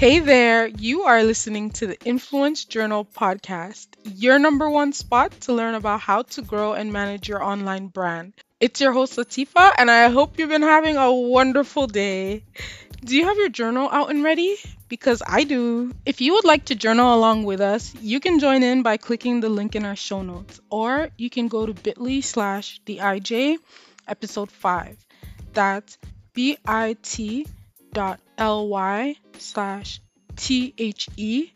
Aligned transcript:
Hey 0.00 0.20
there, 0.20 0.66
you 0.66 1.02
are 1.02 1.22
listening 1.22 1.72
to 1.72 1.86
the 1.86 2.02
Influence 2.06 2.64
Journal 2.64 3.04
podcast, 3.04 3.88
your 4.02 4.38
number 4.38 4.70
one 4.70 4.94
spot 4.94 5.32
to 5.42 5.52
learn 5.52 5.74
about 5.74 6.00
how 6.00 6.22
to 6.22 6.40
grow 6.40 6.72
and 6.72 6.90
manage 6.90 7.28
your 7.28 7.44
online 7.44 7.88
brand. 7.88 8.32
It's 8.60 8.80
your 8.80 8.92
host 8.94 9.18
Lateefa, 9.18 9.72
and 9.76 9.90
I 9.90 10.08
hope 10.08 10.38
you've 10.38 10.48
been 10.48 10.62
having 10.62 10.96
a 10.96 11.12
wonderful 11.12 11.86
day. 11.86 12.44
Do 13.04 13.14
you 13.14 13.26
have 13.26 13.36
your 13.36 13.50
journal 13.50 13.90
out 13.92 14.08
and 14.08 14.24
ready? 14.24 14.56
Because 14.88 15.22
I 15.26 15.44
do. 15.44 15.92
If 16.06 16.22
you 16.22 16.32
would 16.32 16.46
like 16.46 16.64
to 16.72 16.74
journal 16.74 17.14
along 17.14 17.44
with 17.44 17.60
us, 17.60 17.94
you 18.00 18.20
can 18.20 18.38
join 18.38 18.62
in 18.62 18.82
by 18.82 18.96
clicking 18.96 19.40
the 19.40 19.50
link 19.50 19.76
in 19.76 19.84
our 19.84 19.96
show 19.96 20.22
notes, 20.22 20.62
or 20.70 21.10
you 21.18 21.28
can 21.28 21.48
go 21.48 21.66
to 21.66 21.74
bit.ly 21.74 22.20
slash 22.20 22.80
the 22.86 23.00
IJ 23.00 23.58
episode 24.08 24.50
5. 24.50 24.96
That's 25.52 25.98
ly 26.34 26.56
slash 26.64 26.96
T 27.02 27.46
H 30.78 31.08
E 31.16 31.50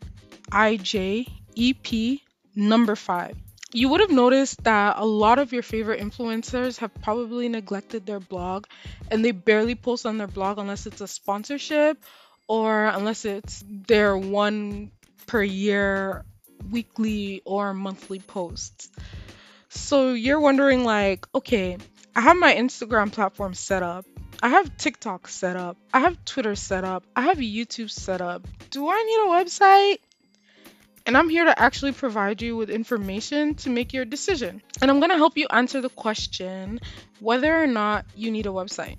I 0.51 0.77
J 0.77 1.27
E 1.55 1.73
P 1.73 2.23
number 2.55 2.95
five. 2.95 3.37
You 3.71 3.89
would 3.89 3.99
have 3.99 4.11
noticed 4.11 4.63
that 4.63 4.95
a 4.97 5.05
lot 5.05 5.37
of 5.37 5.51
your 5.51 5.63
favorite 5.63 5.99
influencers 5.99 6.77
have 6.77 6.93
probably 7.01 7.49
neglected 7.49 8.05
their 8.05 8.21
blog 8.21 8.67
and 9.11 9.23
they 9.23 9.31
barely 9.31 9.75
post 9.75 10.05
on 10.05 10.17
their 10.17 10.27
blog 10.27 10.59
unless 10.59 10.85
it's 10.85 11.01
a 11.01 11.07
sponsorship 11.07 11.97
or 12.47 12.85
unless 12.85 13.25
it's 13.25 13.63
their 13.67 14.17
one 14.17 14.91
per 15.27 15.43
year 15.43 16.23
weekly 16.71 17.41
or 17.43 17.73
monthly 17.73 18.19
posts. 18.19 18.89
So 19.69 20.13
you're 20.13 20.39
wondering, 20.39 20.85
like, 20.85 21.27
okay, 21.35 21.77
I 22.15 22.21
have 22.21 22.37
my 22.37 22.55
Instagram 22.55 23.11
platform 23.11 23.53
set 23.53 23.83
up. 23.83 24.05
I 24.41 24.49
have 24.49 24.77
TikTok 24.77 25.27
set 25.27 25.55
up. 25.55 25.77
I 25.93 26.01
have 26.01 26.23
Twitter 26.25 26.55
set 26.55 26.83
up. 26.83 27.03
I 27.15 27.23
have 27.23 27.37
YouTube 27.37 27.89
set 27.89 28.21
up. 28.21 28.47
Do 28.69 28.89
I 28.89 29.03
need 29.03 29.31
a 29.31 29.43
website? 29.43 29.97
And 31.05 31.15
I'm 31.15 31.29
here 31.29 31.45
to 31.45 31.59
actually 31.59 31.91
provide 31.91 32.41
you 32.41 32.57
with 32.57 32.69
information 32.69 33.55
to 33.55 33.69
make 33.69 33.93
your 33.93 34.05
decision. 34.05 34.61
And 34.81 34.89
I'm 34.89 34.99
going 34.99 35.11
to 35.11 35.17
help 35.17 35.37
you 35.37 35.47
answer 35.49 35.81
the 35.81 35.89
question 35.89 36.79
whether 37.19 37.55
or 37.55 37.67
not 37.67 38.05
you 38.15 38.31
need 38.31 38.47
a 38.47 38.49
website. 38.49 38.97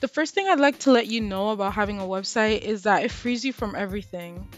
The 0.00 0.08
first 0.08 0.34
thing 0.34 0.48
I'd 0.48 0.60
like 0.60 0.80
to 0.80 0.92
let 0.92 1.06
you 1.06 1.20
know 1.20 1.50
about 1.50 1.74
having 1.74 2.00
a 2.00 2.04
website 2.04 2.62
is 2.62 2.82
that 2.84 3.04
it 3.04 3.10
frees 3.10 3.44
you 3.44 3.52
from 3.52 3.74
everything. 3.74 4.48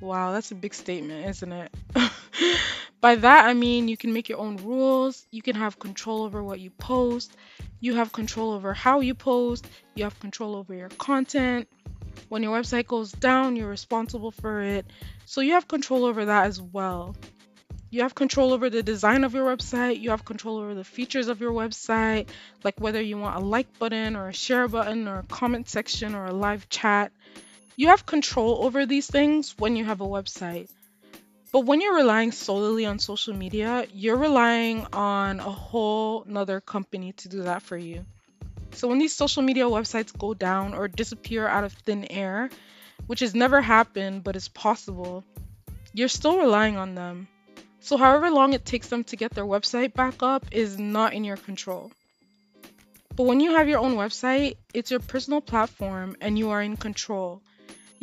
Wow, 0.00 0.32
that's 0.32 0.50
a 0.50 0.56
big 0.56 0.74
statement, 0.74 1.26
isn't 1.26 1.52
it? 1.52 1.72
By 3.02 3.16
that, 3.16 3.46
I 3.46 3.54
mean 3.54 3.88
you 3.88 3.96
can 3.96 4.12
make 4.12 4.28
your 4.28 4.38
own 4.38 4.58
rules, 4.58 5.26
you 5.32 5.42
can 5.42 5.56
have 5.56 5.80
control 5.80 6.22
over 6.22 6.40
what 6.40 6.60
you 6.60 6.70
post, 6.70 7.36
you 7.80 7.96
have 7.96 8.12
control 8.12 8.52
over 8.52 8.72
how 8.72 9.00
you 9.00 9.12
post, 9.16 9.66
you 9.96 10.04
have 10.04 10.20
control 10.20 10.54
over 10.54 10.72
your 10.72 10.88
content. 10.88 11.66
When 12.28 12.44
your 12.44 12.56
website 12.56 12.86
goes 12.86 13.10
down, 13.10 13.56
you're 13.56 13.68
responsible 13.68 14.30
for 14.30 14.62
it. 14.62 14.86
So 15.26 15.40
you 15.40 15.54
have 15.54 15.66
control 15.66 16.04
over 16.04 16.26
that 16.26 16.46
as 16.46 16.62
well. 16.62 17.16
You 17.90 18.02
have 18.02 18.14
control 18.14 18.52
over 18.52 18.70
the 18.70 18.84
design 18.84 19.24
of 19.24 19.34
your 19.34 19.54
website, 19.54 20.00
you 20.00 20.10
have 20.10 20.24
control 20.24 20.58
over 20.58 20.74
the 20.74 20.84
features 20.84 21.26
of 21.26 21.40
your 21.40 21.50
website, 21.50 22.28
like 22.62 22.78
whether 22.78 23.02
you 23.02 23.18
want 23.18 23.42
a 23.42 23.44
like 23.44 23.80
button 23.80 24.14
or 24.14 24.28
a 24.28 24.32
share 24.32 24.68
button 24.68 25.08
or 25.08 25.18
a 25.18 25.24
comment 25.24 25.68
section 25.68 26.14
or 26.14 26.26
a 26.26 26.32
live 26.32 26.68
chat. 26.68 27.10
You 27.74 27.88
have 27.88 28.06
control 28.06 28.64
over 28.64 28.86
these 28.86 29.08
things 29.08 29.56
when 29.58 29.74
you 29.74 29.84
have 29.86 30.00
a 30.00 30.06
website. 30.06 30.68
But 31.52 31.66
when 31.66 31.82
you're 31.82 31.94
relying 31.94 32.32
solely 32.32 32.86
on 32.86 32.98
social 32.98 33.34
media, 33.34 33.86
you're 33.92 34.16
relying 34.16 34.86
on 34.94 35.38
a 35.38 35.42
whole 35.50 36.24
nother 36.26 36.62
company 36.62 37.12
to 37.12 37.28
do 37.28 37.42
that 37.42 37.60
for 37.60 37.76
you. 37.76 38.06
So 38.72 38.88
when 38.88 38.98
these 38.98 39.14
social 39.14 39.42
media 39.42 39.64
websites 39.64 40.16
go 40.16 40.32
down 40.32 40.72
or 40.72 40.88
disappear 40.88 41.46
out 41.46 41.64
of 41.64 41.74
thin 41.74 42.06
air, 42.10 42.48
which 43.06 43.20
has 43.20 43.34
never 43.34 43.60
happened 43.60 44.24
but 44.24 44.34
is 44.34 44.48
possible, 44.48 45.24
you're 45.92 46.08
still 46.08 46.38
relying 46.38 46.78
on 46.78 46.94
them. 46.94 47.28
So 47.80 47.98
however 47.98 48.30
long 48.30 48.54
it 48.54 48.64
takes 48.64 48.88
them 48.88 49.04
to 49.04 49.16
get 49.16 49.32
their 49.32 49.44
website 49.44 49.92
back 49.92 50.22
up 50.22 50.46
is 50.52 50.78
not 50.78 51.12
in 51.12 51.22
your 51.22 51.36
control. 51.36 51.92
But 53.14 53.24
when 53.24 53.40
you 53.40 53.56
have 53.56 53.68
your 53.68 53.80
own 53.80 53.96
website, 53.96 54.56
it's 54.72 54.90
your 54.90 55.00
personal 55.00 55.42
platform 55.42 56.16
and 56.22 56.38
you 56.38 56.48
are 56.48 56.62
in 56.62 56.78
control. 56.78 57.42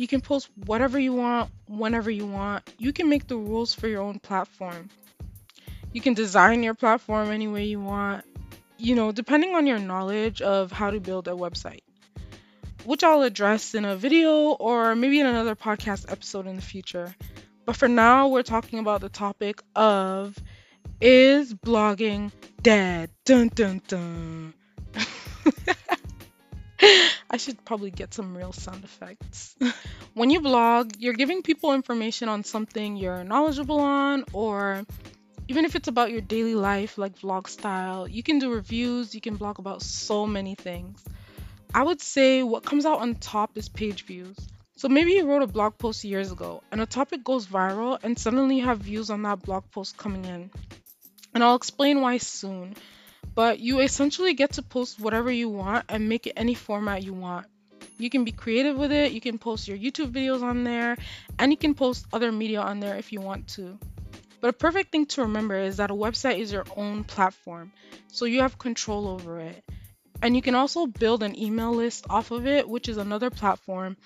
You 0.00 0.08
can 0.08 0.22
post 0.22 0.48
whatever 0.64 0.98
you 0.98 1.12
want, 1.12 1.50
whenever 1.68 2.10
you 2.10 2.26
want. 2.26 2.66
You 2.78 2.90
can 2.90 3.10
make 3.10 3.28
the 3.28 3.36
rules 3.36 3.74
for 3.74 3.86
your 3.86 4.00
own 4.00 4.18
platform. 4.18 4.88
You 5.92 6.00
can 6.00 6.14
design 6.14 6.62
your 6.62 6.72
platform 6.72 7.30
any 7.30 7.48
way 7.48 7.66
you 7.66 7.80
want, 7.80 8.24
you 8.78 8.94
know, 8.94 9.12
depending 9.12 9.54
on 9.54 9.66
your 9.66 9.78
knowledge 9.78 10.40
of 10.40 10.72
how 10.72 10.90
to 10.90 11.00
build 11.00 11.28
a 11.28 11.32
website, 11.32 11.82
which 12.86 13.04
I'll 13.04 13.20
address 13.20 13.74
in 13.74 13.84
a 13.84 13.94
video 13.94 14.52
or 14.52 14.94
maybe 14.94 15.20
in 15.20 15.26
another 15.26 15.54
podcast 15.54 16.10
episode 16.10 16.46
in 16.46 16.56
the 16.56 16.62
future. 16.62 17.14
But 17.66 17.76
for 17.76 17.86
now, 17.86 18.28
we're 18.28 18.42
talking 18.42 18.78
about 18.78 19.02
the 19.02 19.10
topic 19.10 19.60
of 19.76 20.34
is 21.02 21.52
blogging 21.52 22.32
dead? 22.62 23.10
Dun 23.26 23.48
dun 23.48 23.82
dun. 23.86 24.54
I 27.32 27.36
should 27.36 27.64
probably 27.64 27.92
get 27.92 28.12
some 28.12 28.36
real 28.36 28.52
sound 28.52 28.82
effects. 28.82 29.54
when 30.14 30.30
you 30.30 30.40
blog, 30.40 30.94
you're 30.98 31.14
giving 31.14 31.42
people 31.42 31.72
information 31.72 32.28
on 32.28 32.42
something 32.42 32.96
you're 32.96 33.22
knowledgeable 33.22 33.78
on, 33.78 34.24
or 34.32 34.84
even 35.46 35.64
if 35.64 35.76
it's 35.76 35.86
about 35.86 36.10
your 36.10 36.22
daily 36.22 36.56
life, 36.56 36.98
like 36.98 37.16
vlog 37.20 37.48
style, 37.48 38.08
you 38.08 38.24
can 38.24 38.40
do 38.40 38.52
reviews, 38.52 39.14
you 39.14 39.20
can 39.20 39.36
blog 39.36 39.60
about 39.60 39.80
so 39.80 40.26
many 40.26 40.56
things. 40.56 41.04
I 41.72 41.84
would 41.84 42.00
say 42.00 42.42
what 42.42 42.64
comes 42.64 42.84
out 42.84 42.98
on 42.98 43.14
top 43.14 43.56
is 43.56 43.68
page 43.68 44.04
views. 44.06 44.36
So 44.74 44.88
maybe 44.88 45.12
you 45.12 45.24
wrote 45.24 45.42
a 45.42 45.46
blog 45.46 45.78
post 45.78 46.02
years 46.02 46.32
ago 46.32 46.64
and 46.72 46.80
a 46.80 46.86
topic 46.86 47.22
goes 47.22 47.46
viral, 47.46 48.02
and 48.02 48.18
suddenly 48.18 48.56
you 48.56 48.64
have 48.64 48.78
views 48.80 49.08
on 49.08 49.22
that 49.22 49.42
blog 49.42 49.70
post 49.70 49.96
coming 49.96 50.24
in. 50.24 50.50
And 51.32 51.44
I'll 51.44 51.54
explain 51.54 52.00
why 52.00 52.18
soon 52.18 52.74
but 53.34 53.60
you 53.60 53.80
essentially 53.80 54.34
get 54.34 54.52
to 54.52 54.62
post 54.62 55.00
whatever 55.00 55.30
you 55.30 55.48
want 55.48 55.84
and 55.88 56.08
make 56.08 56.26
it 56.26 56.34
any 56.36 56.54
format 56.54 57.02
you 57.02 57.12
want. 57.12 57.46
You 57.98 58.10
can 58.10 58.24
be 58.24 58.32
creative 58.32 58.76
with 58.76 58.92
it, 58.92 59.12
you 59.12 59.20
can 59.20 59.38
post 59.38 59.68
your 59.68 59.76
YouTube 59.76 60.12
videos 60.12 60.42
on 60.42 60.64
there, 60.64 60.96
and 61.38 61.52
you 61.52 61.58
can 61.58 61.74
post 61.74 62.06
other 62.12 62.32
media 62.32 62.60
on 62.60 62.80
there 62.80 62.96
if 62.96 63.12
you 63.12 63.20
want 63.20 63.48
to. 63.48 63.78
But 64.40 64.48
a 64.48 64.54
perfect 64.54 64.90
thing 64.90 65.04
to 65.06 65.22
remember 65.22 65.56
is 65.56 65.76
that 65.76 65.90
a 65.90 65.94
website 65.94 66.38
is 66.38 66.50
your 66.50 66.64
own 66.76 67.04
platform, 67.04 67.72
so 68.08 68.24
you 68.24 68.40
have 68.40 68.58
control 68.58 69.06
over 69.06 69.40
it. 69.40 69.62
And 70.22 70.34
you 70.34 70.42
can 70.42 70.54
also 70.54 70.86
build 70.86 71.22
an 71.22 71.38
email 71.38 71.72
list 71.72 72.06
off 72.08 72.30
of 72.30 72.46
it, 72.46 72.68
which 72.68 72.88
is 72.88 72.96
another 72.96 73.30
platform, 73.30 73.96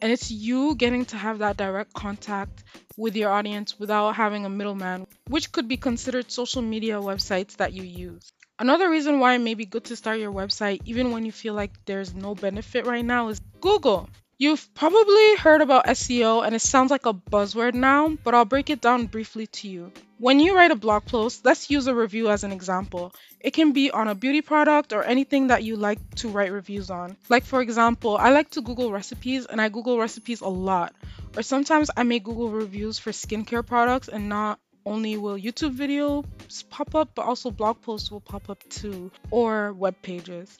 and 0.00 0.12
it's 0.12 0.30
you 0.30 0.74
getting 0.74 1.04
to 1.06 1.16
have 1.16 1.38
that 1.38 1.56
direct 1.56 1.92
contact 1.92 2.64
with 2.96 3.16
your 3.16 3.30
audience 3.30 3.78
without 3.78 4.14
having 4.14 4.44
a 4.44 4.50
middleman, 4.50 5.06
which 5.28 5.52
could 5.52 5.68
be 5.68 5.76
considered 5.76 6.30
social 6.30 6.62
media 6.62 6.96
websites 6.96 7.56
that 7.56 7.72
you 7.72 7.82
use. 7.82 8.32
Another 8.60 8.90
reason 8.90 9.20
why 9.20 9.34
it 9.34 9.38
may 9.38 9.54
be 9.54 9.66
good 9.66 9.84
to 9.84 9.94
start 9.94 10.18
your 10.18 10.32
website 10.32 10.80
even 10.84 11.12
when 11.12 11.24
you 11.24 11.30
feel 11.30 11.54
like 11.54 11.70
there's 11.84 12.12
no 12.12 12.34
benefit 12.34 12.86
right 12.86 13.04
now 13.04 13.28
is 13.28 13.40
Google. 13.60 14.10
You've 14.36 14.72
probably 14.74 15.36
heard 15.36 15.60
about 15.60 15.86
SEO 15.86 16.44
and 16.44 16.54
it 16.54 16.60
sounds 16.60 16.90
like 16.90 17.06
a 17.06 17.12
buzzword 17.12 17.74
now, 17.74 18.16
but 18.24 18.34
I'll 18.34 18.44
break 18.44 18.68
it 18.68 18.80
down 18.80 19.06
briefly 19.06 19.46
to 19.46 19.68
you. 19.68 19.92
When 20.18 20.40
you 20.40 20.56
write 20.56 20.72
a 20.72 20.76
blog 20.76 21.06
post, 21.06 21.44
let's 21.44 21.70
use 21.70 21.86
a 21.86 21.94
review 21.94 22.30
as 22.30 22.42
an 22.42 22.50
example. 22.50 23.14
It 23.38 23.52
can 23.52 23.70
be 23.70 23.92
on 23.92 24.08
a 24.08 24.16
beauty 24.16 24.42
product 24.42 24.92
or 24.92 25.04
anything 25.04 25.48
that 25.48 25.62
you 25.62 25.76
like 25.76 26.00
to 26.16 26.28
write 26.28 26.50
reviews 26.50 26.90
on. 26.90 27.16
Like, 27.28 27.44
for 27.44 27.62
example, 27.62 28.16
I 28.16 28.30
like 28.30 28.50
to 28.50 28.62
Google 28.62 28.90
recipes 28.90 29.46
and 29.46 29.60
I 29.60 29.68
Google 29.68 29.98
recipes 30.00 30.40
a 30.40 30.48
lot. 30.48 30.94
Or 31.36 31.42
sometimes 31.42 31.90
I 31.96 32.02
make 32.02 32.24
Google 32.24 32.50
reviews 32.50 32.98
for 32.98 33.12
skincare 33.12 33.64
products 33.64 34.08
and 34.08 34.28
not 34.28 34.58
only 34.88 35.16
will 35.16 35.36
YouTube 35.36 35.76
videos 35.76 36.24
pop 36.70 36.94
up, 36.94 37.10
but 37.14 37.26
also 37.26 37.50
blog 37.50 37.80
posts 37.82 38.10
will 38.10 38.20
pop 38.20 38.48
up 38.50 38.62
too, 38.68 39.10
or 39.30 39.72
web 39.72 39.96
pages. 40.02 40.58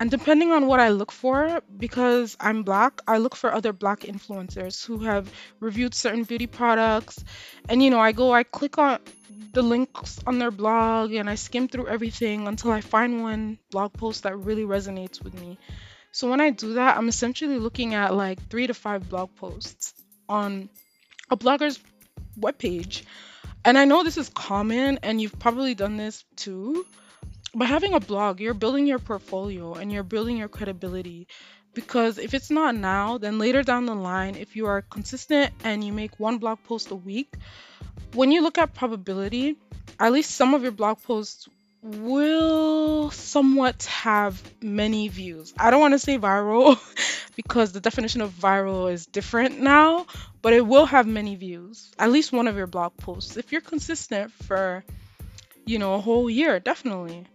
And 0.00 0.10
depending 0.10 0.50
on 0.50 0.66
what 0.66 0.80
I 0.80 0.88
look 0.88 1.12
for, 1.12 1.62
because 1.78 2.36
I'm 2.40 2.62
black, 2.62 3.00
I 3.06 3.18
look 3.18 3.36
for 3.36 3.52
other 3.52 3.72
black 3.72 4.00
influencers 4.00 4.84
who 4.84 4.98
have 5.00 5.32
reviewed 5.60 5.94
certain 5.94 6.24
beauty 6.24 6.46
products. 6.46 7.24
And 7.68 7.82
you 7.82 7.90
know, 7.90 8.00
I 8.00 8.12
go, 8.12 8.32
I 8.32 8.42
click 8.42 8.78
on 8.78 8.98
the 9.52 9.62
links 9.62 10.20
on 10.26 10.38
their 10.38 10.50
blog 10.50 11.12
and 11.12 11.30
I 11.30 11.36
skim 11.36 11.68
through 11.68 11.86
everything 11.86 12.48
until 12.48 12.72
I 12.72 12.80
find 12.80 13.22
one 13.22 13.58
blog 13.70 13.92
post 13.92 14.24
that 14.24 14.36
really 14.36 14.64
resonates 14.64 15.22
with 15.22 15.34
me. 15.40 15.58
So 16.10 16.28
when 16.28 16.40
I 16.40 16.50
do 16.50 16.74
that, 16.74 16.96
I'm 16.96 17.08
essentially 17.08 17.58
looking 17.58 17.94
at 17.94 18.14
like 18.14 18.48
three 18.48 18.66
to 18.66 18.74
five 18.74 19.08
blog 19.08 19.34
posts 19.36 19.94
on 20.28 20.68
a 21.30 21.36
blogger's 21.36 21.78
webpage 22.38 23.02
and 23.64 23.78
I 23.78 23.84
know 23.84 24.02
this 24.02 24.18
is 24.18 24.28
common 24.28 24.98
and 25.02 25.20
you've 25.20 25.38
probably 25.38 25.74
done 25.74 25.96
this 25.96 26.24
too. 26.36 26.84
But 27.54 27.68
having 27.68 27.94
a 27.94 28.00
blog, 28.00 28.40
you're 28.40 28.54
building 28.54 28.86
your 28.86 28.98
portfolio 28.98 29.74
and 29.74 29.92
you're 29.92 30.02
building 30.02 30.36
your 30.36 30.48
credibility. 30.48 31.28
Because 31.72 32.18
if 32.18 32.34
it's 32.34 32.50
not 32.50 32.76
now, 32.76 33.18
then 33.18 33.38
later 33.38 33.62
down 33.62 33.86
the 33.86 33.94
line, 33.94 34.36
if 34.36 34.54
you 34.54 34.66
are 34.66 34.82
consistent 34.82 35.52
and 35.64 35.82
you 35.82 35.92
make 35.92 36.18
one 36.20 36.38
blog 36.38 36.58
post 36.64 36.90
a 36.90 36.94
week, 36.94 37.34
when 38.12 38.30
you 38.30 38.42
look 38.42 38.58
at 38.58 38.74
probability, 38.74 39.56
at 39.98 40.12
least 40.12 40.30
some 40.32 40.54
of 40.54 40.62
your 40.62 40.72
blog 40.72 41.02
posts 41.02 41.48
will 41.84 43.10
somewhat 43.10 43.84
have 43.84 44.42
many 44.62 45.08
views. 45.08 45.52
I 45.58 45.70
don't 45.70 45.80
want 45.80 45.92
to 45.92 45.98
say 45.98 46.18
viral 46.18 46.78
because 47.36 47.72
the 47.72 47.80
definition 47.80 48.22
of 48.22 48.30
viral 48.30 48.90
is 48.90 49.04
different 49.04 49.60
now, 49.60 50.06
but 50.40 50.54
it 50.54 50.66
will 50.66 50.86
have 50.86 51.06
many 51.06 51.36
views. 51.36 51.92
At 51.98 52.10
least 52.10 52.32
one 52.32 52.48
of 52.48 52.56
your 52.56 52.66
blog 52.66 52.96
posts. 52.96 53.36
If 53.36 53.52
you're 53.52 53.60
consistent 53.60 54.32
for, 54.32 54.82
you 55.66 55.78
know, 55.78 55.94
a 55.94 56.00
whole 56.00 56.30
year, 56.30 56.58
definitely. 56.58 57.26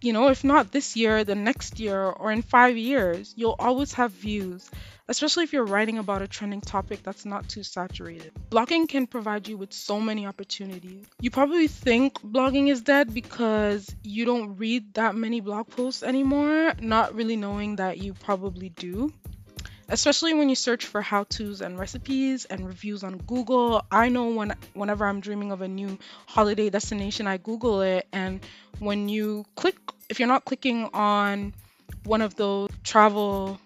You 0.00 0.14
know, 0.14 0.28
if 0.28 0.42
not 0.42 0.72
this 0.72 0.96
year, 0.96 1.24
the 1.24 1.34
next 1.34 1.78
year, 1.78 2.02
or 2.02 2.32
in 2.32 2.40
five 2.40 2.78
years, 2.78 3.34
you'll 3.36 3.56
always 3.58 3.92
have 3.94 4.12
views 4.12 4.70
especially 5.08 5.44
if 5.44 5.52
you're 5.52 5.64
writing 5.64 5.98
about 5.98 6.22
a 6.22 6.28
trending 6.28 6.60
topic 6.60 7.02
that's 7.02 7.24
not 7.24 7.48
too 7.48 7.62
saturated. 7.62 8.30
Blogging 8.50 8.88
can 8.88 9.06
provide 9.06 9.48
you 9.48 9.56
with 9.56 9.72
so 9.72 10.00
many 10.00 10.26
opportunities. 10.26 11.06
You 11.20 11.30
probably 11.30 11.66
think 11.66 12.20
blogging 12.20 12.68
is 12.68 12.82
dead 12.82 13.14
because 13.14 13.94
you 14.02 14.26
don't 14.26 14.56
read 14.58 14.94
that 14.94 15.14
many 15.14 15.40
blog 15.40 15.68
posts 15.68 16.02
anymore, 16.02 16.74
not 16.80 17.14
really 17.14 17.36
knowing 17.36 17.76
that 17.76 17.98
you 17.98 18.12
probably 18.12 18.68
do. 18.68 19.12
Especially 19.90 20.34
when 20.34 20.50
you 20.50 20.54
search 20.54 20.84
for 20.84 21.00
how-tos 21.00 21.62
and 21.62 21.78
recipes 21.78 22.44
and 22.44 22.66
reviews 22.66 23.02
on 23.02 23.16
Google. 23.16 23.82
I 23.90 24.10
know 24.10 24.28
when 24.28 24.54
whenever 24.74 25.06
I'm 25.06 25.20
dreaming 25.20 25.50
of 25.50 25.62
a 25.62 25.68
new 25.68 25.98
holiday 26.26 26.68
destination, 26.68 27.26
I 27.26 27.38
Google 27.38 27.80
it 27.80 28.06
and 28.12 28.40
when 28.80 29.08
you 29.08 29.46
click 29.56 29.76
if 30.10 30.18
you're 30.18 30.28
not 30.28 30.44
clicking 30.44 30.90
on 30.92 31.54
one 32.04 32.20
of 32.20 32.34
those 32.34 32.68
travel 32.84 33.58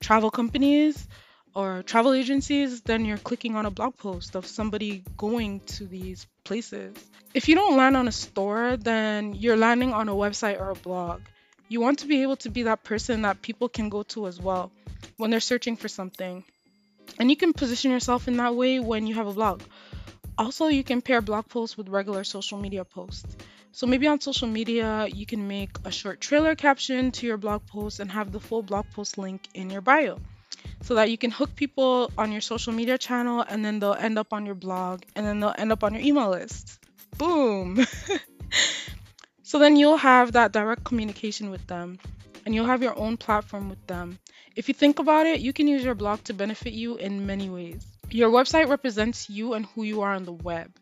travel 0.00 0.30
companies 0.30 1.06
or 1.54 1.82
travel 1.82 2.12
agencies, 2.12 2.82
then 2.82 3.04
you're 3.04 3.18
clicking 3.18 3.56
on 3.56 3.66
a 3.66 3.70
blog 3.70 3.96
post 3.96 4.36
of 4.36 4.46
somebody 4.46 5.02
going 5.16 5.60
to 5.60 5.86
these 5.86 6.26
places. 6.44 6.94
If 7.34 7.48
you 7.48 7.54
don't 7.54 7.76
land 7.76 7.96
on 7.96 8.08
a 8.08 8.12
store, 8.12 8.76
then 8.76 9.34
you're 9.34 9.56
landing 9.56 9.92
on 9.92 10.08
a 10.08 10.14
website 10.14 10.60
or 10.60 10.70
a 10.70 10.74
blog. 10.74 11.22
You 11.68 11.80
want 11.80 11.98
to 12.00 12.06
be 12.06 12.22
able 12.22 12.36
to 12.36 12.48
be 12.48 12.62
that 12.64 12.84
person 12.84 13.22
that 13.22 13.42
people 13.42 13.68
can 13.68 13.88
go 13.88 14.02
to 14.04 14.26
as 14.26 14.40
well 14.40 14.70
when 15.16 15.30
they're 15.30 15.40
searching 15.40 15.76
for 15.76 15.88
something. 15.88 16.44
And 17.18 17.30
you 17.30 17.36
can 17.36 17.52
position 17.52 17.90
yourself 17.90 18.28
in 18.28 18.36
that 18.36 18.54
way 18.54 18.80
when 18.80 19.06
you 19.06 19.14
have 19.16 19.26
a 19.26 19.32
blog. 19.32 19.62
Also, 20.38 20.68
you 20.68 20.84
can 20.84 21.02
pair 21.02 21.20
blog 21.20 21.48
posts 21.48 21.76
with 21.76 21.88
regular 21.88 22.22
social 22.22 22.58
media 22.58 22.84
posts. 22.84 23.36
So 23.78 23.86
maybe 23.86 24.08
on 24.08 24.20
social 24.20 24.48
media, 24.48 25.06
you 25.14 25.24
can 25.24 25.46
make 25.46 25.70
a 25.84 25.92
short 25.92 26.20
trailer 26.20 26.56
caption 26.56 27.12
to 27.12 27.26
your 27.28 27.36
blog 27.36 27.64
post 27.64 28.00
and 28.00 28.10
have 28.10 28.32
the 28.32 28.40
full 28.40 28.60
blog 28.60 28.86
post 28.90 29.16
link 29.18 29.46
in 29.54 29.70
your 29.70 29.80
bio 29.80 30.18
so 30.82 30.96
that 30.96 31.12
you 31.12 31.16
can 31.16 31.30
hook 31.30 31.54
people 31.54 32.10
on 32.18 32.32
your 32.32 32.40
social 32.40 32.72
media 32.72 32.98
channel 32.98 33.44
and 33.48 33.64
then 33.64 33.78
they'll 33.78 33.94
end 33.94 34.18
up 34.18 34.32
on 34.32 34.44
your 34.46 34.56
blog 34.56 35.04
and 35.14 35.24
then 35.24 35.38
they'll 35.38 35.54
end 35.56 35.70
up 35.70 35.84
on 35.84 35.94
your 35.94 36.02
email 36.02 36.28
list. 36.28 36.80
Boom. 37.18 37.86
so 39.44 39.60
then 39.60 39.76
you'll 39.76 39.96
have 39.96 40.32
that 40.32 40.50
direct 40.50 40.82
communication 40.82 41.48
with 41.48 41.64
them 41.68 42.00
and 42.44 42.56
you'll 42.56 42.66
have 42.66 42.82
your 42.82 42.98
own 42.98 43.16
platform 43.16 43.70
with 43.70 43.86
them. 43.86 44.18
If 44.56 44.66
you 44.66 44.74
think 44.74 44.98
about 44.98 45.26
it, 45.26 45.38
you 45.38 45.52
can 45.52 45.68
use 45.68 45.84
your 45.84 45.94
blog 45.94 46.24
to 46.24 46.34
benefit 46.34 46.72
you 46.72 46.96
in 46.96 47.26
many 47.26 47.48
ways. 47.48 47.86
Your 48.10 48.30
website 48.30 48.68
represents 48.68 49.30
you 49.30 49.52
and 49.54 49.66
who 49.66 49.84
you 49.84 50.00
are 50.00 50.14
on 50.14 50.24
the 50.24 50.32
web. 50.32 50.72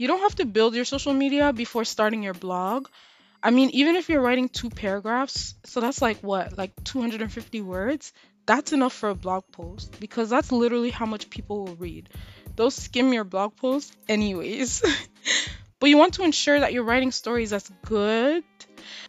You 0.00 0.06
don't 0.06 0.20
have 0.20 0.36
to 0.36 0.46
build 0.46 0.74
your 0.74 0.86
social 0.86 1.12
media 1.12 1.52
before 1.52 1.84
starting 1.84 2.22
your 2.22 2.32
blog. 2.32 2.88
I 3.42 3.50
mean, 3.50 3.68
even 3.74 3.96
if 3.96 4.08
you're 4.08 4.22
writing 4.22 4.48
two 4.48 4.70
paragraphs, 4.70 5.54
so 5.64 5.82
that's 5.82 6.00
like 6.00 6.20
what, 6.20 6.56
like 6.56 6.72
250 6.84 7.60
words, 7.60 8.14
that's 8.46 8.72
enough 8.72 8.94
for 8.94 9.10
a 9.10 9.14
blog 9.14 9.44
post 9.52 10.00
because 10.00 10.30
that's 10.30 10.52
literally 10.52 10.88
how 10.88 11.04
much 11.04 11.28
people 11.28 11.66
will 11.66 11.76
read. 11.76 12.08
They'll 12.56 12.70
skim 12.70 13.12
your 13.12 13.24
blog 13.24 13.56
post 13.56 13.94
anyways. 14.08 14.80
but 15.80 15.90
you 15.90 15.98
want 15.98 16.14
to 16.14 16.22
ensure 16.22 16.58
that 16.58 16.72
you're 16.72 16.82
writing 16.82 17.12
stories 17.12 17.50
that's 17.50 17.70
good 17.84 18.42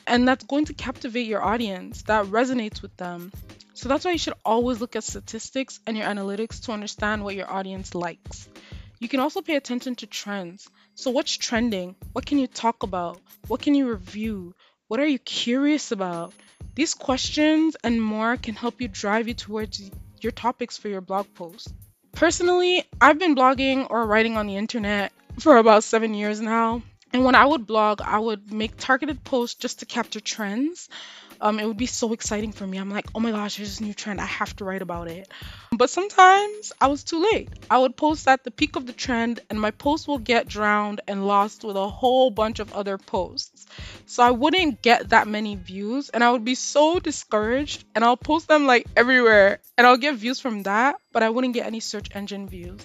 and 0.06 0.28
that's 0.28 0.44
going 0.44 0.66
to 0.66 0.74
captivate 0.74 1.26
your 1.26 1.42
audience, 1.42 2.02
that 2.02 2.26
resonates 2.26 2.82
with 2.82 2.98
them. 2.98 3.32
So 3.76 3.88
that's 3.88 4.04
why 4.04 4.12
you 4.12 4.18
should 4.18 4.34
always 4.44 4.82
look 4.82 4.98
at 4.98 5.06
statistics 5.06 5.80
and 5.88 5.96
your 5.96 6.08
analytics 6.08 6.66
to 6.66 6.74
understand 6.74 7.24
what 7.24 7.36
your 7.36 7.50
audience 7.50 7.96
likes. 7.96 8.50
You 9.02 9.08
can 9.08 9.20
also 9.20 9.42
pay 9.42 9.56
attention 9.56 9.96
to 9.96 10.06
trends. 10.06 10.70
So, 10.94 11.10
what's 11.10 11.36
trending? 11.36 11.96
What 12.14 12.28
can 12.28 12.38
you 12.38 12.46
talk 12.46 12.84
about? 12.84 13.20
What 13.48 13.60
can 13.60 13.74
you 13.74 13.90
review? 13.90 14.54
What 14.90 15.00
are 15.00 15.08
you 15.08 15.18
curious 15.18 15.92
about? 15.92 16.34
These 16.76 16.94
questions 16.94 17.76
and 17.84 18.00
more 18.00 18.38
can 18.38 18.54
help 18.54 18.80
you 18.80 18.88
drive 18.88 19.28
you 19.28 19.34
towards 19.34 19.90
your 20.20 20.32
topics 20.32 20.78
for 20.78 20.88
your 20.88 21.02
blog 21.02 21.26
post. 21.34 21.74
Personally, 22.12 22.86
I've 23.02 23.18
been 23.18 23.36
blogging 23.36 23.88
or 23.90 24.06
writing 24.06 24.38
on 24.38 24.46
the 24.46 24.58
internet 24.58 25.12
for 25.40 25.58
about 25.58 25.84
seven 25.84 26.14
years 26.14 26.40
now. 26.40 26.84
And 27.12 27.26
when 27.26 27.34
I 27.34 27.48
would 27.48 27.66
blog, 27.66 28.02
I 28.02 28.20
would 28.20 28.54
make 28.54 28.78
targeted 28.78 29.24
posts 29.24 29.56
just 29.56 29.80
to 29.80 29.88
capture 29.88 30.20
trends 30.20 30.90
um, 31.42 31.60
it 31.60 31.66
would 31.66 31.78
be 31.78 31.88
so 31.88 32.14
exciting 32.14 32.52
for 32.52 32.66
me. 32.68 32.78
I'm 32.78 32.92
like, 32.92 33.08
oh 33.16 33.20
my 33.20 33.32
gosh, 33.32 33.58
there's 33.58 33.70
this 33.70 33.82
new 33.82 33.94
trend. 33.94 34.22
I 34.22 34.26
have 34.26 34.56
to 34.58 34.66
write 34.66 34.84
about 34.84 35.08
it. 35.08 35.28
But 35.76 35.90
sometimes 35.90 36.72
I 36.80 36.88
was 36.88 37.04
too 37.04 37.28
late. 37.34 37.50
I 37.70 37.80
would 37.80 37.98
post 37.98 38.28
at 38.28 38.44
the 38.44 38.52
peak 38.52 38.76
of 38.76 38.86
the 38.86 38.94
trend, 38.94 39.40
and 39.50 39.60
my 39.60 39.72
post 39.72 40.08
will 40.08 40.20
get 40.20 40.48
drowned 40.48 41.02
and 41.08 41.26
lost 41.26 41.64
with 41.64 41.76
a 41.76 41.90
whole 41.90 42.30
bunch 42.30 42.60
of 42.60 42.72
other 42.74 43.00
posts. 43.00 43.66
So 44.06 44.22
I 44.24 44.32
wouldn't 44.32 44.84
get 44.84 45.10
that 45.10 45.28
many 45.28 45.56
views, 45.56 46.10
and 46.10 46.24
I 46.24 46.32
would 46.32 46.46
be 46.46 46.56
so 46.56 47.00
discouraged. 47.00 47.86
And 47.96 48.06
I'll 48.06 48.18
post 48.18 48.48
them 48.48 48.68
like 48.68 48.86
everywhere, 48.96 49.60
and 49.78 49.88
I'll 49.88 49.98
get 49.98 50.16
views 50.16 50.40
from 50.40 50.64
that, 50.64 50.96
but 51.12 51.24
I 51.24 51.30
wouldn't 51.30 51.56
get 51.56 51.66
any 51.66 51.80
search 51.80 52.16
engine 52.16 52.48
views. 52.48 52.80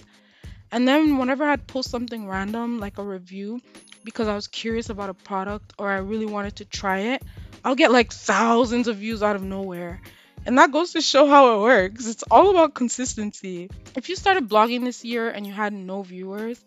And 0.71 0.87
then 0.87 1.17
whenever 1.17 1.45
I'd 1.45 1.67
post 1.67 1.91
something 1.91 2.27
random, 2.27 2.79
like 2.79 2.97
a 2.97 3.03
review, 3.03 3.61
because 4.03 4.27
I 4.27 4.35
was 4.35 4.47
curious 4.47 4.89
about 4.89 5.09
a 5.09 5.13
product 5.13 5.73
or 5.77 5.89
I 5.89 5.97
really 5.97 6.25
wanted 6.25 6.57
to 6.57 6.65
try 6.65 6.99
it, 7.13 7.23
I'll 7.67 7.75
get 7.75 7.91
like 7.91 8.13
thousands 8.13 8.87
of 8.87 8.95
views 8.95 9.21
out 9.21 9.35
of 9.35 9.43
nowhere. 9.43 9.99
And 10.45 10.57
that 10.57 10.71
goes 10.71 10.93
to 10.93 11.01
show 11.01 11.27
how 11.27 11.57
it 11.57 11.61
works. 11.63 12.07
It's 12.07 12.23
all 12.31 12.49
about 12.49 12.73
consistency. 12.73 13.69
If 13.93 14.07
you 14.07 14.15
started 14.15 14.47
blogging 14.47 14.85
this 14.85 15.03
year 15.03 15.29
and 15.29 15.45
you 15.45 15.51
had 15.51 15.73
no 15.73 16.01
viewers, 16.01 16.63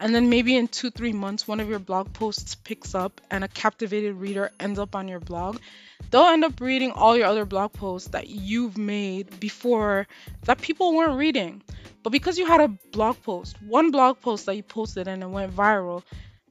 and 0.00 0.12
then 0.12 0.28
maybe 0.28 0.56
in 0.56 0.66
two, 0.66 0.90
three 0.90 1.12
months, 1.12 1.46
one 1.46 1.60
of 1.60 1.68
your 1.68 1.78
blog 1.78 2.12
posts 2.12 2.56
picks 2.56 2.96
up 2.96 3.20
and 3.30 3.44
a 3.44 3.48
captivated 3.48 4.16
reader 4.16 4.50
ends 4.58 4.80
up 4.80 4.96
on 4.96 5.06
your 5.06 5.20
blog, 5.20 5.58
they'll 6.10 6.22
end 6.22 6.42
up 6.42 6.60
reading 6.60 6.90
all 6.90 7.16
your 7.16 7.26
other 7.26 7.44
blog 7.44 7.72
posts 7.72 8.08
that 8.08 8.26
you've 8.28 8.76
made 8.76 9.38
before 9.38 10.08
that 10.46 10.60
people 10.60 10.96
weren't 10.96 11.16
reading. 11.16 11.62
But 12.02 12.10
because 12.10 12.38
you 12.38 12.46
had 12.46 12.60
a 12.60 12.68
blog 12.90 13.22
post, 13.22 13.54
one 13.62 13.92
blog 13.92 14.20
post 14.20 14.46
that 14.46 14.56
you 14.56 14.64
posted 14.64 15.06
and 15.06 15.22
it 15.22 15.28
went 15.28 15.54
viral, 15.54 16.02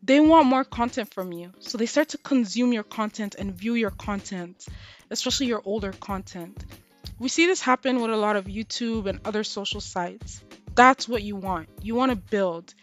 they 0.10 0.20
want 0.20 0.48
more 0.48 0.64
content 0.64 1.14
from 1.14 1.32
you. 1.32 1.52
So 1.60 1.78
they 1.78 1.86
start 1.86 2.10
to 2.10 2.18
consume 2.18 2.74
your 2.74 2.82
content 2.82 3.36
and 3.38 3.54
view 3.54 3.76
your 3.76 3.92
content, 3.92 4.66
especially 5.12 5.46
your 5.46 5.62
older 5.64 5.92
content. 5.92 6.66
We 7.20 7.30
see 7.30 7.46
this 7.46 7.62
happen 7.62 8.02
with 8.02 8.10
a 8.10 8.18
lot 8.18 8.36
of 8.36 8.46
YouTube 8.46 9.06
and 9.06 9.20
other 9.24 9.44
social 9.44 9.80
sites. 9.80 10.44
That's 10.74 11.08
what 11.08 11.22
you 11.22 11.36
want. 11.36 11.70
You 11.84 11.94
want 11.94 12.10
to 12.10 12.16
build. 12.16 12.74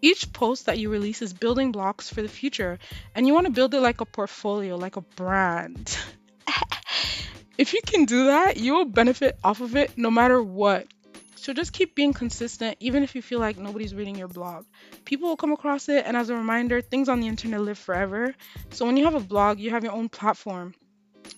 Each 0.00 0.32
post 0.32 0.64
that 0.66 0.78
you 0.78 0.88
release 0.88 1.20
is 1.20 1.34
building 1.34 1.70
blocks 1.70 2.08
for 2.08 2.22
the 2.22 2.30
future, 2.30 2.78
and 3.14 3.26
you 3.26 3.34
want 3.34 3.46
to 3.46 3.52
build 3.52 3.74
it 3.74 3.82
like 3.82 4.00
a 4.00 4.06
portfolio, 4.06 4.76
like 4.76 4.96
a 4.96 5.02
brand. 5.02 5.98
if 7.58 7.74
you 7.74 7.82
can 7.84 8.06
do 8.06 8.28
that, 8.28 8.56
you 8.56 8.72
will 8.72 8.86
benefit 8.86 9.38
off 9.44 9.60
of 9.60 9.76
it 9.76 9.98
no 9.98 10.10
matter 10.10 10.42
what. 10.42 10.86
So 11.40 11.54
just 11.54 11.72
keep 11.72 11.94
being 11.94 12.12
consistent, 12.12 12.76
even 12.80 13.02
if 13.02 13.14
you 13.14 13.22
feel 13.22 13.38
like 13.38 13.56
nobody's 13.56 13.94
reading 13.94 14.14
your 14.14 14.28
blog. 14.28 14.66
People 15.06 15.30
will 15.30 15.38
come 15.38 15.52
across 15.52 15.88
it, 15.88 16.04
and 16.06 16.14
as 16.14 16.28
a 16.28 16.36
reminder, 16.36 16.82
things 16.82 17.08
on 17.08 17.18
the 17.18 17.28
internet 17.28 17.62
live 17.62 17.78
forever. 17.78 18.34
So 18.68 18.84
when 18.84 18.98
you 18.98 19.04
have 19.06 19.14
a 19.14 19.20
blog, 19.20 19.58
you 19.58 19.70
have 19.70 19.82
your 19.82 19.94
own 19.94 20.10
platform, 20.10 20.74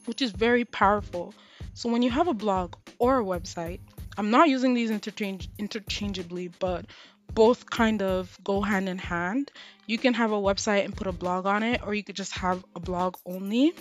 which 0.06 0.20
is 0.20 0.32
very 0.32 0.64
powerful. 0.64 1.32
So 1.74 1.88
when 1.88 2.02
you 2.02 2.10
have 2.10 2.26
a 2.26 2.34
blog 2.34 2.74
or 2.98 3.20
a 3.20 3.24
website, 3.24 3.78
I'm 4.18 4.32
not 4.32 4.48
using 4.48 4.74
these 4.74 4.90
interchange 4.90 5.48
interchangeably, 5.56 6.48
but 6.58 6.86
both 7.32 7.70
kind 7.70 8.02
of 8.02 8.36
go 8.42 8.60
hand 8.60 8.88
in 8.88 8.98
hand. 8.98 9.52
You 9.86 9.98
can 9.98 10.14
have 10.14 10.32
a 10.32 10.36
website 10.36 10.84
and 10.84 10.96
put 10.96 11.06
a 11.06 11.12
blog 11.12 11.46
on 11.46 11.62
it, 11.62 11.80
or 11.86 11.94
you 11.94 12.02
could 12.02 12.16
just 12.16 12.32
have 12.32 12.64
a 12.74 12.80
blog 12.80 13.18
only. 13.24 13.72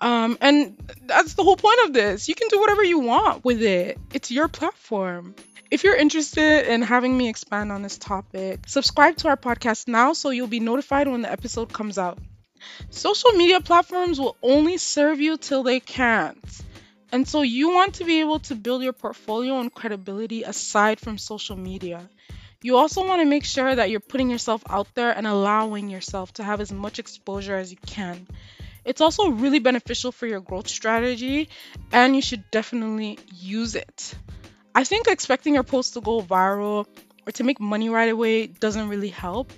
Um, 0.00 0.38
and 0.40 0.76
that's 1.06 1.34
the 1.34 1.44
whole 1.44 1.56
point 1.56 1.80
of 1.84 1.92
this. 1.92 2.28
You 2.28 2.34
can 2.34 2.48
do 2.48 2.58
whatever 2.58 2.82
you 2.82 3.00
want 3.00 3.44
with 3.44 3.62
it, 3.62 3.98
it's 4.12 4.30
your 4.30 4.48
platform. 4.48 5.34
If 5.70 5.84
you're 5.84 5.96
interested 5.96 6.72
in 6.72 6.82
having 6.82 7.16
me 7.16 7.28
expand 7.28 7.70
on 7.70 7.82
this 7.82 7.96
topic, 7.96 8.60
subscribe 8.66 9.16
to 9.18 9.28
our 9.28 9.36
podcast 9.36 9.86
now 9.86 10.14
so 10.14 10.30
you'll 10.30 10.48
be 10.48 10.58
notified 10.58 11.06
when 11.06 11.22
the 11.22 11.30
episode 11.30 11.72
comes 11.72 11.96
out. 11.96 12.18
Social 12.90 13.30
media 13.32 13.60
platforms 13.60 14.18
will 14.18 14.36
only 14.42 14.78
serve 14.78 15.20
you 15.20 15.36
till 15.36 15.62
they 15.62 15.78
can't. 15.78 16.44
And 17.12 17.26
so 17.26 17.42
you 17.42 17.70
want 17.70 17.94
to 17.94 18.04
be 18.04 18.20
able 18.20 18.40
to 18.40 18.54
build 18.54 18.82
your 18.82 18.92
portfolio 18.92 19.60
and 19.60 19.72
credibility 19.72 20.42
aside 20.42 20.98
from 21.00 21.18
social 21.18 21.56
media. 21.56 22.08
You 22.62 22.76
also 22.76 23.06
want 23.06 23.22
to 23.22 23.26
make 23.26 23.44
sure 23.44 23.74
that 23.74 23.90
you're 23.90 24.00
putting 24.00 24.30
yourself 24.30 24.62
out 24.68 24.88
there 24.94 25.10
and 25.10 25.26
allowing 25.26 25.88
yourself 25.88 26.32
to 26.34 26.44
have 26.44 26.60
as 26.60 26.70
much 26.70 26.98
exposure 26.98 27.56
as 27.56 27.70
you 27.70 27.78
can. 27.86 28.26
It's 28.84 29.00
also 29.00 29.30
really 29.30 29.58
beneficial 29.58 30.12
for 30.12 30.26
your 30.26 30.40
growth 30.40 30.68
strategy, 30.68 31.48
and 31.92 32.14
you 32.14 32.22
should 32.22 32.44
definitely 32.50 33.18
use 33.34 33.74
it. 33.74 34.14
I 34.74 34.84
think 34.84 35.08
expecting 35.08 35.54
your 35.54 35.62
post 35.64 35.94
to 35.94 36.00
go 36.00 36.22
viral 36.22 36.86
or 37.26 37.32
to 37.32 37.44
make 37.44 37.60
money 37.60 37.88
right 37.88 38.08
away 38.10 38.46
doesn't 38.46 38.88
really 38.88 39.08
help, 39.08 39.52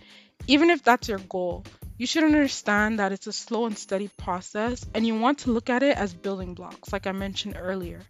even 0.46 0.70
if 0.70 0.82
that's 0.82 1.08
your 1.08 1.18
goal. 1.18 1.64
You 1.98 2.06
should 2.06 2.24
understand 2.24 2.98
that 2.98 3.12
it's 3.12 3.26
a 3.26 3.32
slow 3.32 3.66
and 3.66 3.78
steady 3.78 4.08
process, 4.16 4.84
and 4.94 5.06
you 5.06 5.18
want 5.18 5.40
to 5.40 5.52
look 5.52 5.70
at 5.70 5.82
it 5.82 5.96
as 5.96 6.12
building 6.12 6.54
blocks, 6.54 6.92
like 6.92 7.06
I 7.06 7.12
mentioned 7.12 7.56
earlier 7.58 8.00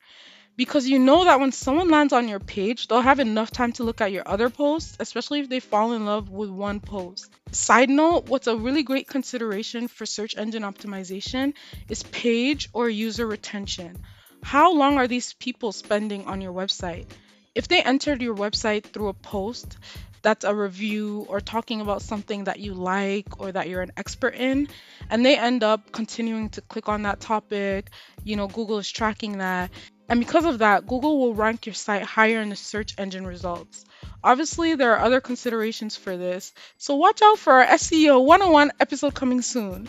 because 0.56 0.87
you 0.87 0.99
know 0.99 1.25
that 1.25 1.40
when 1.40 1.52
someone 1.52 1.88
lands 1.88 2.12
on 2.12 2.28
your 2.28 2.40
page, 2.40 2.88
they'll 2.88 3.00
have 3.00 3.21
enough 3.21 3.50
time 3.50 3.73
to 3.73 3.85
look 3.85 4.00
at 4.00 4.12
your 4.12 4.23
other 4.26 4.50
posts, 4.50 4.97
especially 5.00 5.40
if 5.40 5.49
they 5.49 5.61
fall 5.61 5.92
in 5.92 6.04
love 6.04 6.28
with 6.28 6.50
one 6.50 6.80
post. 6.80 7.30
Side 7.52 7.90
note, 7.90 8.28
what's 8.28 8.47
a 8.47 8.56
really 8.56 8.82
great 8.82 9.09
consideration 9.09 9.88
for 9.88 10.06
search 10.06 10.37
engine 10.37 10.62
optimization 10.62 11.54
is 11.88 12.02
page 12.02 12.68
or 12.73 12.88
user 12.88 13.26
retention. 13.26 13.97
How 14.42 14.75
long 14.75 14.99
are 14.99 15.06
these 15.06 15.32
people 15.35 15.73
spending 15.73 16.26
on 16.26 16.40
your 16.40 16.52
website? 16.52 17.06
If 17.54 17.68
they 17.68 17.82
entered 17.82 18.23
your 18.23 18.35
website 18.35 18.85
through 18.85 19.09
a 19.09 19.14
post 19.14 19.76
that's 20.23 20.44
a 20.44 20.54
review 20.54 21.26
or 21.28 21.40
talking 21.40 21.80
about 21.80 22.00
something 22.00 22.44
that 22.44 22.61
you 22.61 22.75
like 22.75 23.40
or 23.40 23.52
that 23.52 23.68
you're 23.68 23.82
an 23.82 23.92
expert 23.97 24.35
in, 24.35 24.68
and 25.11 25.26
they 25.26 25.37
end 25.37 25.62
up 25.64 25.92
continuing 25.92 26.49
to 26.50 26.61
click 26.61 26.88
on 26.88 27.02
that 27.02 27.21
topic, 27.21 27.90
you 28.25 28.37
know, 28.37 28.47
Google 28.47 28.78
is 28.78 28.90
tracking 28.90 29.38
that 29.38 29.71
and 30.09 30.21
because 30.21 30.44
of 30.44 30.59
that, 30.59 30.87
Google 30.87 31.18
will 31.18 31.35
rank 31.35 31.66
your 31.66 31.75
site 31.75 32.02
higher 32.02 32.40
in 32.40 32.49
the 32.49 32.56
search 32.56 32.94
engine 32.99 33.26
results. 33.26 33.85
Obviously, 34.23 34.75
there 34.75 34.94
are 34.94 35.04
other 35.04 35.21
considerations 35.21 35.97
for 35.97 36.16
this, 36.16 36.52
so 36.78 36.97
watch 36.97 37.23
out 37.23 37.38
for 37.38 37.52
our 37.54 37.66
SEO 37.66 38.25
101 38.25 38.73
episode 38.80 39.14
coming 39.14 39.42
soon. 39.42 39.88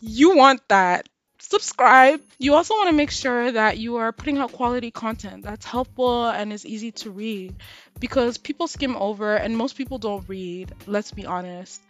You 0.00 0.36
want 0.36 0.66
that. 0.68 1.08
Subscribe. 1.40 2.20
You 2.38 2.54
also 2.54 2.74
want 2.74 2.90
to 2.90 2.96
make 2.96 3.10
sure 3.10 3.52
that 3.52 3.78
you 3.78 3.96
are 3.96 4.12
putting 4.12 4.38
out 4.38 4.52
quality 4.52 4.90
content 4.90 5.44
that's 5.44 5.64
helpful 5.64 6.26
and 6.28 6.52
is 6.52 6.66
easy 6.66 6.90
to 6.92 7.10
read 7.10 7.54
because 8.00 8.38
people 8.38 8.66
skim 8.68 8.96
over 8.96 9.36
and 9.36 9.56
most 9.56 9.76
people 9.76 9.98
don't 9.98 10.28
read, 10.28 10.72
let's 10.86 11.12
be 11.12 11.26
honest. 11.26 11.80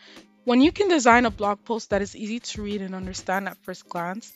When 0.45 0.61
you 0.61 0.73
can 0.73 0.89
design 0.89 1.27
a 1.27 1.31
blog 1.31 1.65
post 1.65 1.91
that 1.91 2.03
is 2.03 2.15
easy 2.15 2.41
to 2.41 2.63
read 2.63 2.83
and 2.83 2.95
understand 2.95 3.49
at 3.49 3.57
first 3.65 3.89
glance, 3.89 4.33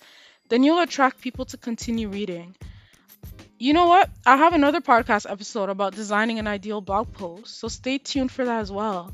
then 0.49 0.63
you'll 0.63 0.81
attract 0.81 1.21
people 1.21 1.45
to 1.47 1.57
continue 1.57 2.09
reading. 2.09 2.55
You 3.63 3.75
know 3.75 3.87
what? 3.87 4.11
I 4.27 4.39
have 4.39 4.55
another 4.55 4.81
podcast 4.81 5.31
episode 5.31 5.69
about 5.69 5.95
designing 5.95 6.41
an 6.41 6.49
ideal 6.49 6.81
blog 6.81 7.13
post, 7.13 7.61
so 7.61 7.69
stay 7.69 7.99
tuned 7.99 8.33
for 8.33 8.45
that 8.45 8.59
as 8.59 8.73
well. 8.73 9.13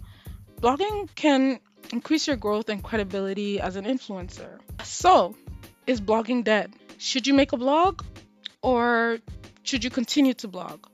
Blogging 0.63 1.15
can 1.15 1.61
increase 1.93 2.27
your 2.27 2.37
growth 2.37 2.71
and 2.71 2.83
credibility 2.83 3.61
as 3.61 3.77
an 3.77 3.85
influencer. 3.85 4.59
So, 4.85 5.37
is 5.87 6.01
blogging 6.01 6.45
dead? 6.45 6.73
Should 6.97 7.27
you 7.27 7.35
make 7.35 7.53
a 7.53 7.59
blog 7.59 8.03
or 8.63 9.19
should 9.65 9.85
you 9.85 9.91
continue 9.91 10.33
to 10.33 10.49
blog? 10.49 10.87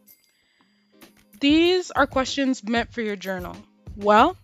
These 1.39 1.93
are 1.93 2.09
questions 2.09 2.65
meant 2.65 2.93
for 2.93 3.03
your 3.03 3.15
journal. 3.15 3.55
Well, 3.95 4.37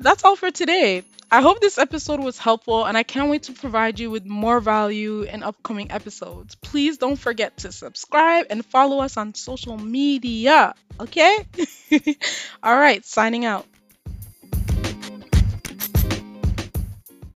that's 0.00 0.24
all 0.24 0.34
for 0.34 0.50
today. 0.50 1.04
I 1.32 1.40
hope 1.40 1.62
this 1.62 1.78
episode 1.78 2.20
was 2.20 2.36
helpful 2.36 2.84
and 2.84 2.94
I 2.94 3.04
can't 3.04 3.30
wait 3.30 3.44
to 3.44 3.54
provide 3.54 3.98
you 3.98 4.10
with 4.10 4.26
more 4.26 4.60
value 4.60 5.22
in 5.22 5.42
upcoming 5.42 5.90
episodes. 5.90 6.56
Please 6.56 6.98
don't 6.98 7.16
forget 7.16 7.56
to 7.58 7.72
subscribe 7.72 8.48
and 8.50 8.62
follow 8.66 8.98
us 8.98 9.16
on 9.16 9.32
social 9.32 9.78
media, 9.78 10.74
okay? 11.00 11.46
All 12.62 12.76
right, 12.76 13.02
signing 13.06 13.46
out. 13.46 13.64